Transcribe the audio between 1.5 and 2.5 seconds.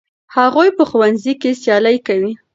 سیالي کوي.